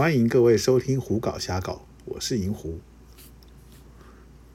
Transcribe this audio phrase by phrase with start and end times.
[0.00, 1.72] 欢迎各位收听《胡搞瞎搞》，
[2.06, 2.80] 我是银狐。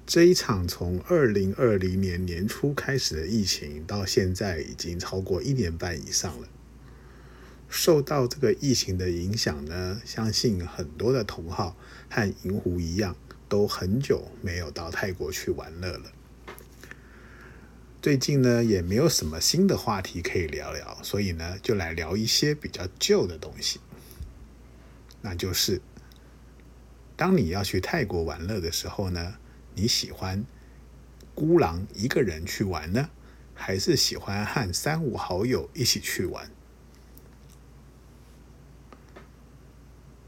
[0.03, 6.47] 这一场从二零二零年年初开始的疫情，到现在已经超过一年半以上了。
[7.69, 11.77] 受到这个疫情的影响呢，相信很多的同好
[12.09, 13.15] 和银狐一样，
[13.47, 16.11] 都很久没有到泰国去玩乐了。
[18.01, 23.79] 最近呢，也没有什么新的话题可以聊聊，所以呢，就来聊一些比较旧的东西。
[25.27, 25.81] 那就是，
[27.15, 29.37] 当你要去泰国玩乐的时候呢，
[29.73, 30.45] 你喜欢
[31.33, 33.09] 孤狼一个人去玩呢，
[33.55, 36.51] 还是喜欢和三五好友一起去玩？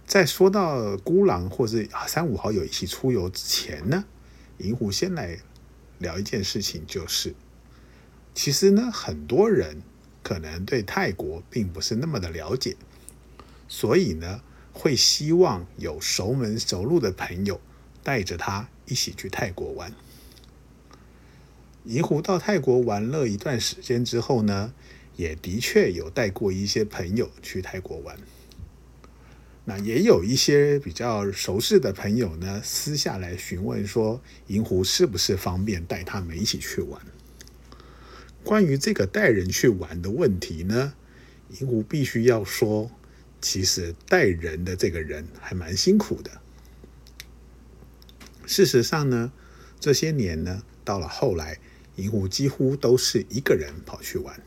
[0.07, 4.03] 在说到孤狼或是三五好友一起出游之前呢，
[4.57, 5.37] 银狐先来
[5.99, 7.35] 聊一件事情，就是
[8.33, 9.83] 其实呢，很多人
[10.23, 12.75] 可能对泰国并不是那么的了解，
[13.67, 14.41] 所以呢。
[14.77, 17.59] 会希望有熟门熟路的朋友
[18.03, 19.91] 带着他一起去泰国玩。
[21.85, 24.73] 银狐到泰国玩了一段时间之后呢，
[25.15, 28.17] 也的确有带过一些朋友去泰国玩。
[29.65, 37.01] 那也有一些比较熟识的朋友呢，私下来询问说，银狐是不是方便带他们一起去玩？
[38.43, 40.93] 关于这个带人去玩的问题呢，
[41.59, 42.91] 银狐必须要说。
[43.41, 46.41] 其实带人的这个人还蛮辛苦的。
[48.45, 49.31] 事实上呢，
[49.79, 51.59] 这些年呢，到了后来，
[51.97, 54.41] 银狐几乎都是一个人跑去玩。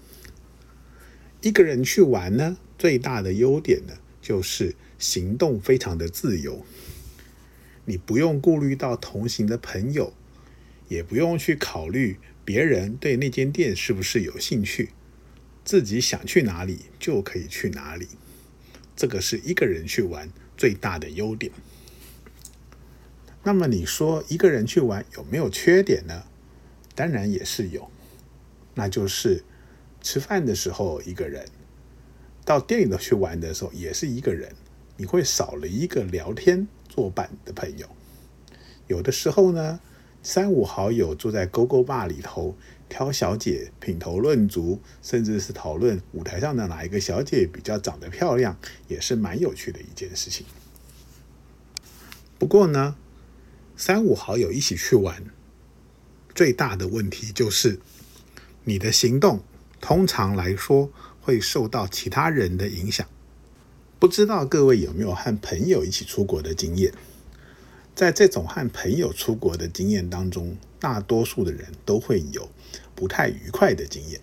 [1.42, 6.64] 一个人去玩呢，最大的优点呢，就是行动非常的自由。
[7.84, 10.12] 你不用顾虑到同行的朋友，
[10.88, 14.90] 也不用去考虑别人对那间店是不是有兴趣，
[15.64, 18.08] 自己想去哪里就可以去哪里。
[19.00, 21.50] 这个是一个人去玩最大的优点。
[23.42, 26.24] 那么你说一个人去玩有没有缺点呢？
[26.94, 27.90] 当然也是有，
[28.74, 29.42] 那就是
[30.02, 31.46] 吃饭的时候一个人，
[32.44, 34.54] 到店里头去玩的时候也是一个人，
[34.98, 37.88] 你会少了一个聊天作伴的朋友。
[38.86, 39.80] 有的时候呢，
[40.22, 42.54] 三五好友坐在勾勾吧里头。
[42.90, 48.58] 挑小姐品头论足，甚至是讨论舞台上的哪一个小姐比较长得漂亮，
[48.88, 50.44] 也是蛮有趣的一件事情。
[52.38, 52.96] 不过呢，
[53.76, 55.24] 三五好友一起去玩，
[56.34, 57.80] 最大的问题就是
[58.64, 59.42] 你的行动
[59.80, 60.90] 通常来说
[61.20, 63.06] 会受到其他人的影响。
[63.98, 66.92] 不知道各位有没有和朋友一起出国的经验？
[67.94, 72.48] 在这种和朋友出国的经验当中，大多数的人都会有。
[72.94, 74.20] 不太愉快的经验，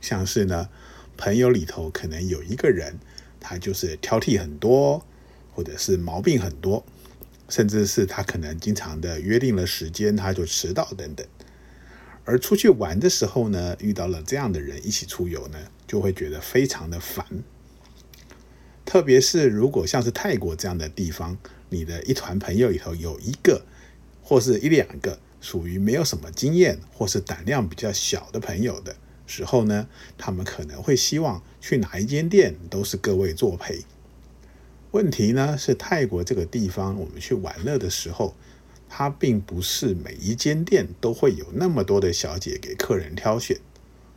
[0.00, 0.68] 像是呢，
[1.16, 2.96] 朋友里头可能有一个人，
[3.40, 5.04] 他就是挑剔很多，
[5.52, 6.86] 或者是毛病很多，
[7.48, 11.26] 甚至是他可能经常的约定了时间他就迟到等等。
[12.24, 17.26] 而出去玩的时候呢，遇到了这样的人一起出游呢，就会觉得非常的烦。
[18.84, 21.36] 特别是如果像是泰国这样的地方，
[21.74, 23.66] 你的一团朋友里头有一个
[24.22, 25.18] 或是一两个。
[25.40, 28.96] 属于没有什么经验或是胆量比较小的朋友的
[29.26, 29.86] 时候呢，
[30.16, 33.82] 他们可能会希望去哪一间店都是各位作陪。
[34.92, 38.34] 问题呢是泰国这个地方，我们去玩乐的时候，
[38.88, 43.58] 它并不是每一间店都会有那么多的小姐给客人挑选。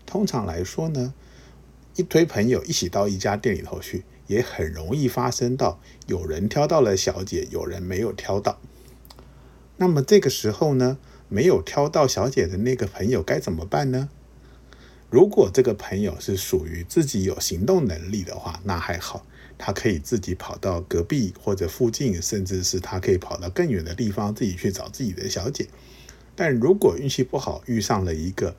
[0.05, 1.13] 通常来说呢，
[1.97, 8.59] 一堆朋友一起到一家店里头去，也很容易发生到有人挑到了小姐，有人没有挑到。
[9.77, 10.97] 那么这个时候呢？
[11.29, 14.07] 没有挑到小姐的那个朋友该怎么办呢？
[15.09, 19.25] 如果这个朋友是属于自己有行动能力的话，那还好，
[19.57, 25.67] 他可以自己跑到隔壁或者附近，甚至是他可以跑到更远的地方自己去找自己的小姐。
[26.33, 28.55] 但如果运气不好，遇上了一个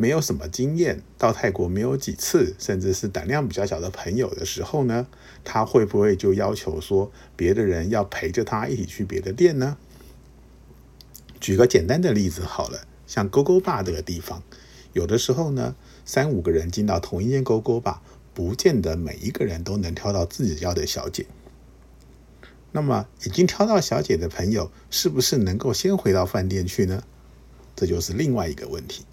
[0.00, 5.08] 没有什么经验、到泰国没有几次，甚至是胆量比较小的朋友的时候呢，
[5.42, 9.76] 他会不会就要求说别的人要陪着他一起去别的店呢？
[11.40, 14.44] 举个简单的例子好了，像勾勾坝这个地方，
[14.92, 15.74] 有的时候呢，
[16.04, 18.00] 三五个人进到同一间勾勾坝，
[18.32, 21.26] 不见得每一个人都能挑到自己要的小姐。
[22.70, 27.02] 那么，已经挑到小姐的朋友，是不是能够先回到饭店去呢？
[27.74, 29.04] 这就是另外一个问题。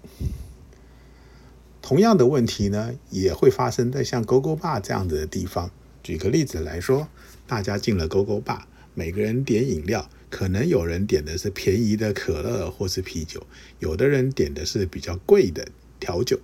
[1.86, 5.70] 同样的问题呢，也会发生在像勾勾坝这样子的地方。
[6.02, 7.06] 举个例子来说，
[7.46, 10.10] 大家进了勾勾坝，每个人点饮料。
[10.28, 13.46] 可能有人点的是便宜的可乐或是啤酒，
[13.78, 15.68] 有的人点的是比较贵的
[16.00, 16.40] 调酒。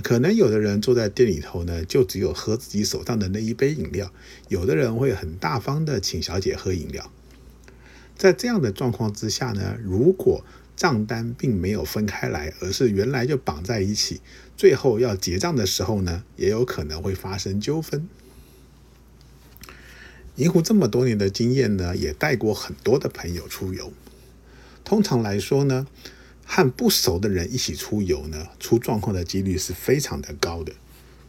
[0.00, 4.06] 可能有的人坐在店里头呢，就只有喝自己手上的那一杯饮料；
[4.46, 7.10] 有的人会很大方的请小姐喝饮料。
[8.16, 10.44] 在这样的状况之下呢，如果
[10.76, 14.20] 账单并没有分开来，而是原来就绑在一起，
[14.56, 18.08] 最后要结账的时候呢，也有可能会发生纠纷。
[20.36, 23.92] 银湖这么多年的经验呢，也带过很多的朋友出游。
[24.82, 25.86] 通常来说呢，
[26.44, 30.72] 和不熟的人一起出游呢，出状况的几率是非常的高的。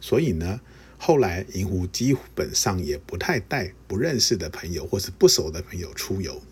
[0.00, 0.60] 所以呢，
[0.98, 6.42] 后来银湖基本上也不太带不认识的朋友或是不熟的朋友出游。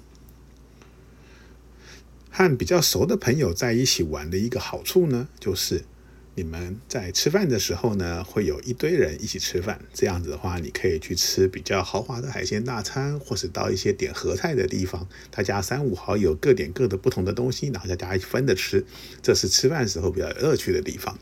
[2.36, 5.84] 和比较熟的朋友在一起玩的一个好处呢，就是。
[6.36, 9.80] 你们在吃饭的时候呢，会有一堆人一起吃饭。
[9.94, 18.84] 这样子的话，你可以去吃比较豪华的海鲜大餐，或是到一些点合菜的地方，大家三五好友各点各的不同的东西，然后大家分着吃，
[19.22, 21.16] 这是吃饭时候比较有乐趣的地方。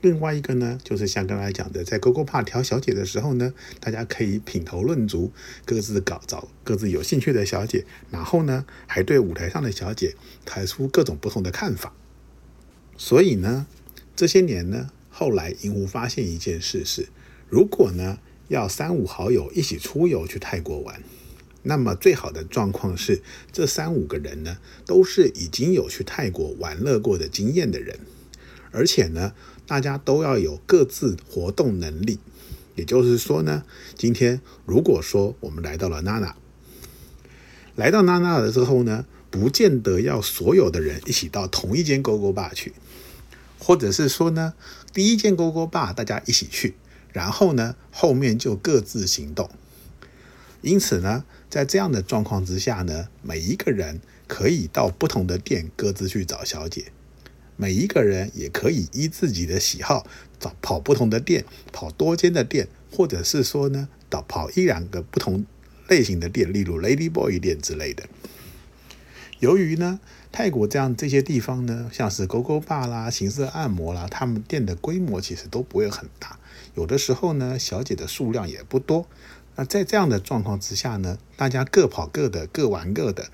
[0.00, 5.32] 另外一个呢，就是像刚才讲的，在勾勾帕挑小姐的时候呢，大家可以品头论足，
[5.64, 10.14] 各自搞找各自有兴趣的小姐，然后呢，还对舞台上的小姐
[10.44, 11.92] 提出各种不同的看法。
[12.96, 13.66] 所以呢。
[14.16, 17.08] 这些年呢，后来银狐发现一件事是，
[17.48, 18.18] 如果呢
[18.48, 21.02] 要三五好友一起出游去泰国玩，
[21.62, 28.00] 那么最好的状况是这三五个人呢都是已经有去泰国玩乐过的经验的人，
[28.72, 29.32] 而且呢
[29.70, 32.18] 大家都要有各自活动能力。
[32.74, 33.62] 也就是说呢，
[33.96, 36.34] 今天如果说我们来到了娜娜，
[37.76, 42.72] 来到娜娜了之后呢，不见得要所有的人一起到同一间勾勾吧去。
[43.60, 44.54] 或者是说呢，
[44.92, 46.74] 第一件勾勾坝大家一起去，
[47.12, 49.48] 然后呢后面就各自行动。
[50.62, 56.90] 因此呢，在这样的状况之下呢，每一个人可以到不同的店各自去找小姐，
[57.60, 60.06] 每一个人也可以依自己的喜好
[60.38, 65.44] 找跑不同的店，跑多间的店，或者是说呢，到跑一两个不同
[65.86, 68.08] 类型的店，例如 Lady Boy 店之类的。
[69.40, 70.00] 由于呢。
[70.32, 76.38] 泰国这样这些地方呢，像是勾勾坝啦、形色按摩啦，他们店的规模其实都不会很大，
[76.76, 79.08] 有的时候呢，小姐的数量也不多。
[79.56, 83.28] 那在这样的状况之下呢，大家各跑各的，各玩各的，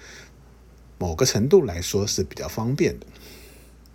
[0.97, 3.07] 某个程度来说是比较方便的。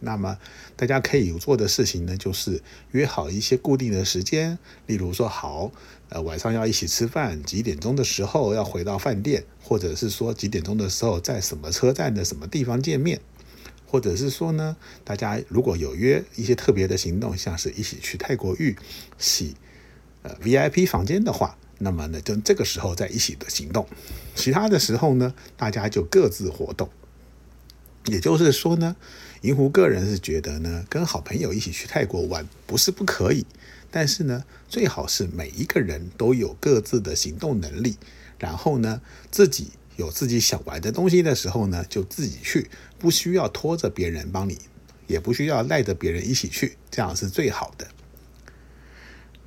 [0.03, 0.37] 那么
[0.75, 2.61] 大家可以做的事情呢，就是
[2.91, 4.57] 约好一些固定的时间，
[4.87, 5.71] 例如说好，
[6.09, 13.21] 呃，晚上要一起吃饭，几点钟的时候要回到饭店，或者是说几点钟的时候在什么车站的什么地方见面，
[13.85, 18.75] 或者是说呢，大家如果有约一些特别的行动，像是一起去泰国浴
[19.19, 19.55] 洗
[20.23, 23.87] 呃 VIP 房间的话，那么呢，就这个时候在一起的行动，
[24.33, 26.89] 其他的时候呢，大家就各自活动。
[28.05, 28.95] 也就是说呢，
[29.41, 33.45] 银狐个人是觉得呢，跟好朋友一起去泰国玩不是不可以，
[33.89, 37.97] 但是呢，最好是每一个人都有各自的行动能力，
[38.39, 44.57] 然后呢，自己有自己想玩的东西的时候呢，就自己去，不需要拖着别人帮你，
[45.07, 47.87] 也不需要赖着别人一起去，这样是最好的。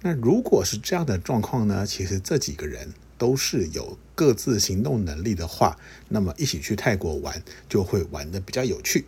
[0.03, 2.95] 那如果是这样的状况呢，其实这几个人。
[3.17, 5.79] 都是有各自行动能力的话，
[6.09, 9.07] 那么一起去泰国玩就会玩的比较有趣。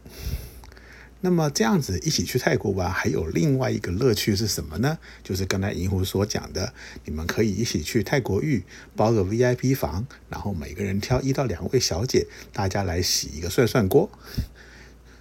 [1.23, 4.99] 那么这样子一起去泰国玩，还有另外一个乐趣是什么呢？
[5.25, 6.73] 就是刚才银狐所讲的，
[7.05, 8.63] 你们可以一起去泰国浴，
[8.95, 14.11] 包个 VIP 房，然后每个人挑一到两位小姐，大家来洗一个涮涮锅。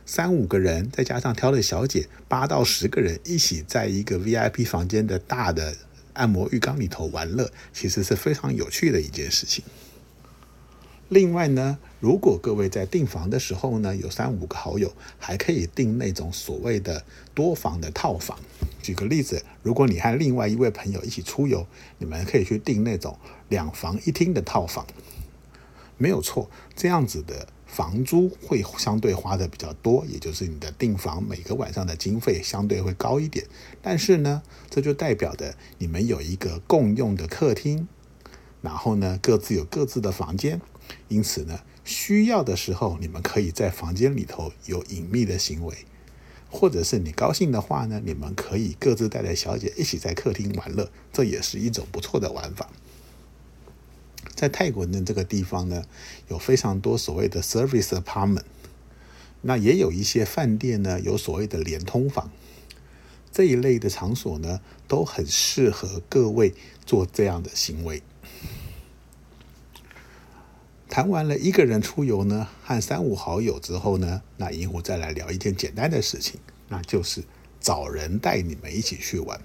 [0.05, 5.75] 三五个人再加上挑的小姐，八到十个人一起在一个 VIP 房间的大的。
[6.15, 9.63] 按摩浴缸里头玩乐，其实是非常有趣的一件事情。
[11.10, 17.05] 另外呢，如果各位在订房的时候呢，有三五个好友，还可以订那种所谓的
[17.36, 18.39] 多房的套房。
[18.81, 21.67] 举个例子，如果你和另外一位朋友一起出游，
[22.00, 23.19] 你们可以去订那种
[23.50, 24.88] 两房一厅的套房，
[25.98, 27.48] 没有错，这样子的。
[27.65, 33.45] 房租会相对花的比较多，也就是你的订房每个晚上的经费相对会高一点。
[33.81, 37.88] 但是呢，这就代表的你们有一个共用的客厅，
[38.62, 40.62] 然后呢各自有各自的房间，
[41.07, 45.75] 因此呢需要的时候你们可以在房间里头有隐秘的行为，
[46.50, 52.69] 或者是你高兴的话呢，你们可以各自带着小姐一起在客厅玩乐，这也是一种不错的玩法。
[54.34, 55.84] 在泰国的这个地方呢，
[56.29, 58.44] 有非常多所谓的 service apartment，
[59.41, 62.32] 那也有一些饭店呢，有所谓的连通房，
[63.32, 66.53] 这一类的场所呢，都很适合各位
[66.86, 68.01] 做这样的行为。
[70.88, 76.39] 谈完了一个人出游呢，和三五好友之后呢，那银狐再来聊一件简单的事情，
[76.70, 77.24] 那就是
[77.60, 79.41] 找人带你们一起去玩。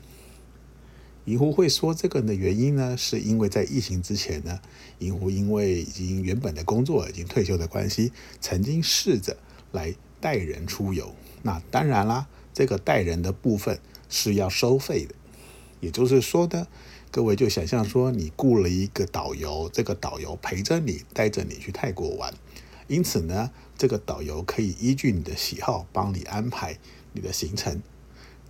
[1.26, 4.58] 银狐会说这个的原因呢，是因为在疫情之前呢，
[4.98, 8.10] 银狐因为已经原本的工作已经退休的关系，
[8.40, 9.36] 曾经试着
[9.70, 11.14] 来带人出游。
[11.42, 15.14] 那当然啦，这个带人的部分是要收费的。
[15.80, 16.66] 也就是说呢，
[17.10, 22.34] 各位就想象说，你雇了一个导游，这个导游陪着你，带着你去泰国玩。
[22.88, 26.78] 因此呢，这个导游可以依据你的喜好，帮你安排
[27.12, 27.82] 你的行程。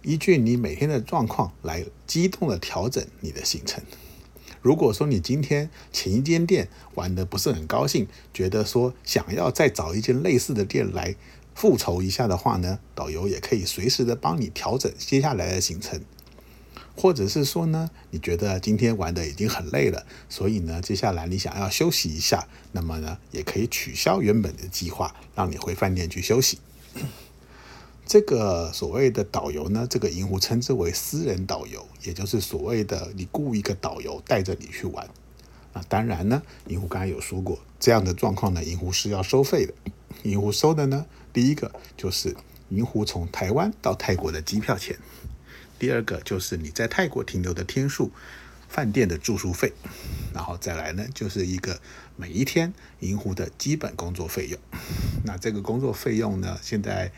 [0.03, 3.83] 依据你每天的状况来机动的调整你的行程。
[4.63, 11.17] 如果说你今天前一间店玩的不是很高兴，觉得说想要再找一间类似的店来
[11.55, 16.01] 复仇一下的话呢，导游也可以随时的帮你调整接下来的行程。
[16.97, 26.59] 或者是说呢，你觉得今天玩的已经很累了，所以呢，接下来你想要休息一下，那么呢，也可以取消原本的计划，让你回饭店去休息。
[28.11, 35.09] 这个所谓的导游呢，这个银狐称之为私人导游，也就是所谓的你雇一个导游带着你去玩。
[35.73, 39.73] 那当然呢，银狐刚才有说过，这样的状况呢，银狐是要收费的。
[40.25, 42.35] 银狐收的呢，第一个就是
[42.71, 44.99] 银狐从台湾到泰国的机票钱，
[45.79, 48.11] 第二个就是你在泰国停留的天数。
[48.69, 49.73] 饭店的住宿费，
[50.33, 51.81] 然后再来呢，就是一个
[52.15, 54.61] 每一天银湖的基本工作费用。
[55.25, 57.11] 那这个工作费用呢，现在，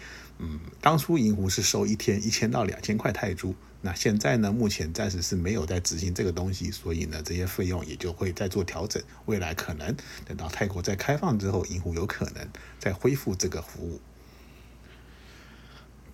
[0.44, 9.00] 嗯，当初银湖是收一天一千到两千块泰铢，那现在呢，目前暂时是没有在执行这个东西，所以呢，这些费用也就会再做调整。
[9.26, 9.96] 未来可能
[10.26, 12.48] 等到泰国再开放之后，银湖有可能
[12.80, 14.00] 再恢复这个服务。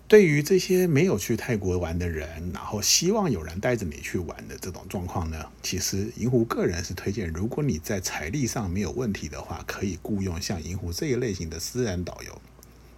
[0.07, 12.41] 对于这些没有去泰国玩的人，然后希望有人带着你去玩的这种状况呢，其实银狐个人是推荐，如果你在财力上没有问题的话，可以雇佣像银狐这一类型的私人导游。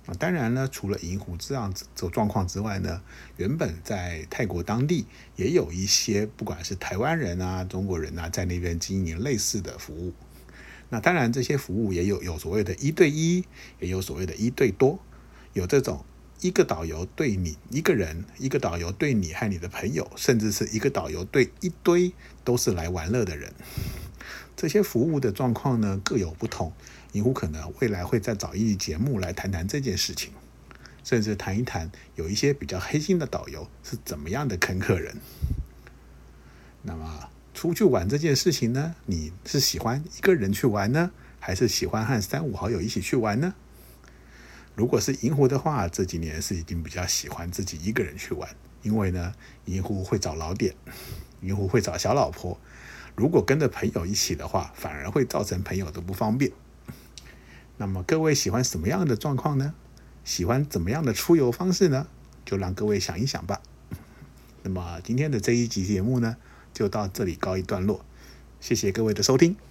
[0.05, 3.01] 啊，当然呢，除了银狐这样子这状况之外呢，
[3.37, 5.05] 原本在泰国当地
[5.35, 10.13] 也有一些不管是台湾人啊、中国人啊，在那边经营类似的服务。
[10.89, 13.45] 那当然，这些服务也有有所谓的一对一，
[13.79, 14.99] 也有所谓的一对多，
[15.53, 16.03] 有这种。
[16.41, 22.11] 一个导游对你一个人，一个导游对你和你的朋友，甚至是一个导游对一堆
[22.43, 23.53] 都是来玩乐的人。
[24.55, 26.71] 这些服务的状况呢各有不同。
[27.13, 30.31] 银狐可能未来会再找一节目来谈谈这件事情，
[31.03, 35.17] 甚至谈一谈有一些比较黑心的导游是怎么样的坑客人。
[36.83, 43.53] 那么出去玩这件事情呢，你是喜欢一个人去玩呢，还是喜欢和三五好友一起去玩呢？
[44.73, 48.49] 如果是银狐的话，这几年是已经比较喜欢自己一个人去玩，
[48.83, 49.33] 因为呢，
[49.65, 50.73] 银狐会找老点，
[51.41, 52.57] 银狐会找小老婆。
[53.15, 56.51] 如果跟着朋友一起的话，反而会造成朋友的不方便。
[57.77, 59.73] 那么各位喜欢什么样的状况呢？
[60.23, 62.07] 喜欢怎么样的出游方式呢？
[62.45, 63.61] 就让各位想一想吧。
[64.63, 66.37] 那么今天的这一集节目呢，
[66.73, 68.05] 就到这里告一段落。
[68.59, 69.70] 谢谢各位的收听。